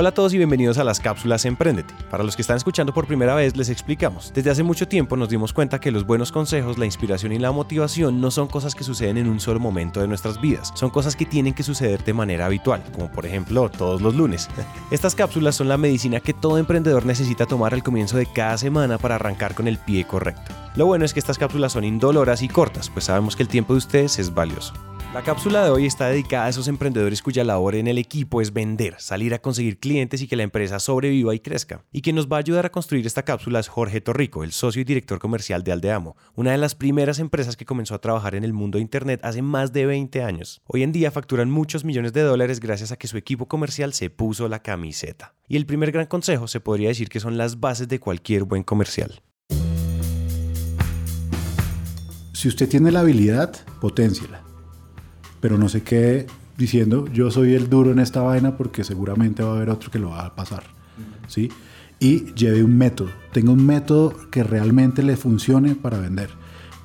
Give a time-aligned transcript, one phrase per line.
[0.00, 1.92] Hola a todos y bienvenidos a las cápsulas Emprendete.
[2.08, 4.30] Para los que están escuchando por primera vez les explicamos.
[4.32, 7.50] Desde hace mucho tiempo nos dimos cuenta que los buenos consejos, la inspiración y la
[7.50, 11.16] motivación no son cosas que suceden en un solo momento de nuestras vidas, son cosas
[11.16, 14.48] que tienen que suceder de manera habitual, como por ejemplo todos los lunes.
[14.92, 18.98] Estas cápsulas son la medicina que todo emprendedor necesita tomar al comienzo de cada semana
[18.98, 20.54] para arrancar con el pie correcto.
[20.76, 23.72] Lo bueno es que estas cápsulas son indoloras y cortas, pues sabemos que el tiempo
[23.72, 24.74] de ustedes es valioso.
[25.14, 28.52] La cápsula de hoy está dedicada a esos emprendedores cuya labor en el equipo es
[28.52, 31.82] vender, salir a conseguir clientes y que la empresa sobreviva y crezca.
[31.90, 34.82] Y quien nos va a ayudar a construir esta cápsula es Jorge Torrico, el socio
[34.82, 38.44] y director comercial de Aldeamo, una de las primeras empresas que comenzó a trabajar en
[38.44, 40.60] el mundo de Internet hace más de 20 años.
[40.66, 44.10] Hoy en día facturan muchos millones de dólares gracias a que su equipo comercial se
[44.10, 45.34] puso la camiseta.
[45.48, 48.62] Y el primer gran consejo se podría decir que son las bases de cualquier buen
[48.62, 49.22] comercial.
[52.34, 54.47] Si usted tiene la habilidad, potenciala
[55.40, 59.52] pero no se quede diciendo yo soy el duro en esta vaina porque seguramente va
[59.52, 60.64] a haber otro que lo va a pasar.
[61.26, 61.50] ¿sí?
[62.00, 66.30] Y lleve un método, tenga un método que realmente le funcione para vender.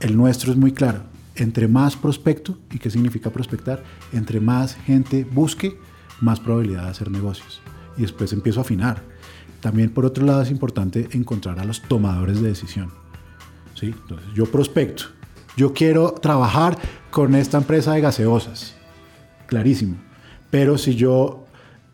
[0.00, 1.02] El nuestro es muy claro,
[1.34, 3.82] entre más prospecto, ¿y qué significa prospectar?
[4.12, 5.76] Entre más gente busque,
[6.20, 7.60] más probabilidad de hacer negocios.
[7.96, 9.02] Y después empiezo a afinar.
[9.60, 12.90] También por otro lado es importante encontrar a los tomadores de decisión.
[13.74, 13.86] ¿sí?
[13.86, 15.04] Entonces yo prospecto,
[15.60, 16.78] yo quiero trabajar
[17.10, 18.74] con esta empresa de gaseosas.
[19.46, 19.96] Clarísimo.
[20.50, 21.44] Pero si yo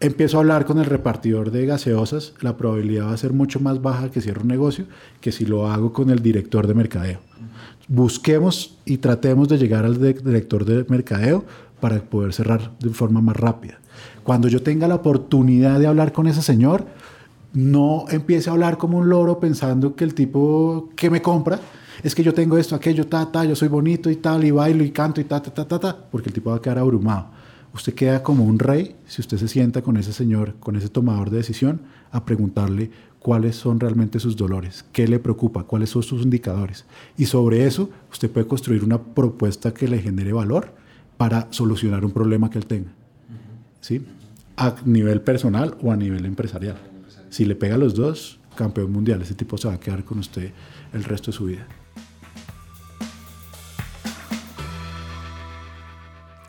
[0.00, 3.80] empiezo a hablar con el repartidor de gaseosas, la probabilidad va a ser mucho más
[3.80, 4.84] baja que cierre un negocio
[5.22, 7.20] que si lo hago con el director de mercadeo.
[7.88, 11.46] Busquemos y tratemos de llegar al director de mercadeo
[11.80, 13.80] para poder cerrar de forma más rápida.
[14.24, 16.84] Cuando yo tenga la oportunidad de hablar con ese señor,
[17.54, 21.60] no empiece a hablar como un loro pensando que el tipo que me compra
[22.02, 24.84] es que yo tengo esto, aquello, ta, ta, yo soy bonito y tal, y bailo
[24.84, 27.28] y canto y ta, ta, ta, ta, ta, porque el tipo va a quedar abrumado.
[27.74, 31.30] Usted queda como un rey si usted se sienta con ese señor, con ese tomador
[31.30, 31.80] de decisión,
[32.12, 36.84] a preguntarle cuáles son realmente sus dolores, qué le preocupa, cuáles son sus indicadores.
[37.16, 40.72] Y sobre eso usted puede construir una propuesta que le genere valor
[41.16, 42.92] para solucionar un problema que él tenga.
[43.80, 44.06] ¿Sí?
[44.56, 46.76] A nivel personal o a nivel empresarial.
[47.28, 50.18] Si le pega a los dos, campeón mundial, ese tipo se va a quedar con
[50.20, 50.52] usted
[50.92, 51.66] el resto de su vida.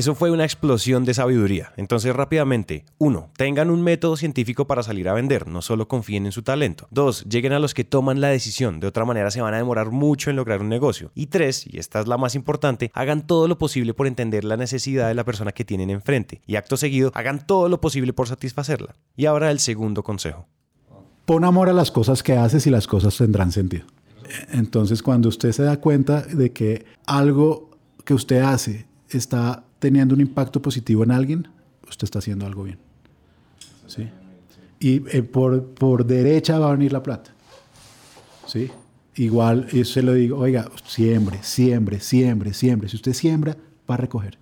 [0.00, 1.74] Eso fue una explosión de sabiduría.
[1.76, 6.32] Entonces rápidamente, uno, tengan un método científico para salir a vender, no solo confíen en
[6.32, 6.88] su talento.
[6.90, 9.90] Dos, lleguen a los que toman la decisión, de otra manera se van a demorar
[9.90, 11.12] mucho en lograr un negocio.
[11.14, 14.56] Y tres, y esta es la más importante, hagan todo lo posible por entender la
[14.56, 16.40] necesidad de la persona que tienen enfrente.
[16.46, 18.94] Y acto seguido, hagan todo lo posible por satisfacerla.
[19.18, 20.46] Y ahora el segundo consejo.
[21.26, 23.84] Pon amor a las cosas que haces y las cosas tendrán sentido.
[24.50, 27.68] Entonces cuando usted se da cuenta de que algo
[28.06, 31.48] que usted hace está teniendo un impacto positivo en alguien,
[31.88, 32.78] usted está haciendo algo bien.
[33.86, 34.08] ¿Sí?
[34.78, 37.32] Y eh, por, por derecha va a venir la plata.
[38.46, 38.70] ¿Sí?
[39.16, 42.88] Igual, yo se lo digo, oiga, siembre, siembre, siembre, siembre.
[42.88, 43.56] Si usted siembra,
[43.88, 44.38] va a recoger.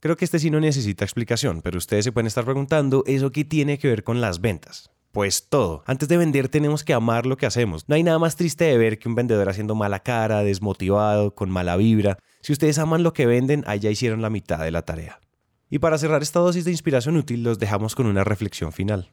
[0.00, 3.44] Creo que este sí no necesita explicación, pero ustedes se pueden estar preguntando, ¿eso qué
[3.44, 4.90] tiene que ver con las ventas?
[5.12, 5.84] Pues todo.
[5.86, 7.86] Antes de vender tenemos que amar lo que hacemos.
[7.86, 11.50] No hay nada más triste de ver que un vendedor haciendo mala cara, desmotivado, con
[11.50, 12.16] mala vibra.
[12.40, 15.20] Si ustedes aman lo que venden, ya hicieron la mitad de la tarea.
[15.68, 19.10] Y para cerrar esta dosis de inspiración útil, los dejamos con una reflexión final.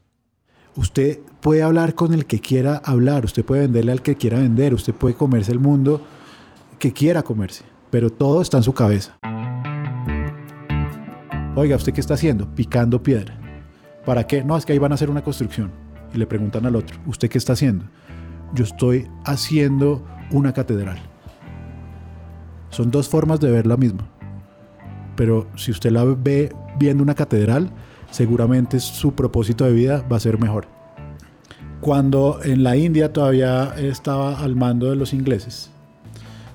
[0.74, 4.72] Usted puede hablar con el que quiera hablar, usted puede venderle al que quiera vender,
[4.72, 6.00] usted puede comerse el mundo
[6.78, 9.18] que quiera comerse, pero todo está en su cabeza.
[11.56, 12.54] Oiga, ¿usted qué está haciendo?
[12.54, 13.38] Picando piedra.
[14.06, 14.42] ¿Para qué?
[14.42, 17.28] No, es que ahí van a hacer una construcción y le preguntan al otro, ¿usted
[17.28, 17.84] qué está haciendo?
[18.54, 20.98] Yo estoy haciendo una catedral.
[22.70, 24.08] Son dos formas de ver la misma.
[25.16, 27.70] Pero si usted la ve viendo una catedral,
[28.10, 30.66] seguramente su propósito de vida va a ser mejor.
[31.80, 35.70] Cuando en la India todavía estaba al mando de los ingleses,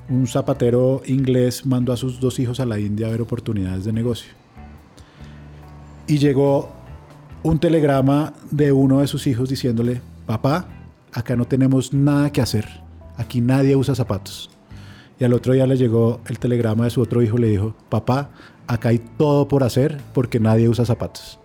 [0.08, 3.94] un zapatero inglés mandó a sus dos hijos a la India a ver oportunidades de
[3.94, 4.32] negocio.
[6.08, 6.72] Y llegó
[7.46, 10.66] un telegrama de uno de sus hijos diciéndole, papá,
[11.14, 12.68] acá no tenemos nada que hacer,
[13.18, 14.50] aquí nadie usa zapatos.
[15.20, 18.32] Y al otro día le llegó el telegrama de su otro hijo, le dijo, papá,
[18.66, 21.40] acá hay todo por hacer porque nadie usa zapatos.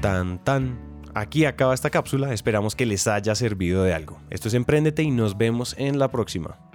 [0.00, 0.78] Tan tan.
[1.12, 4.16] Aquí acaba esta cápsula, esperamos que les haya servido de algo.
[4.30, 6.69] Esto es Emprendete y nos vemos en la próxima.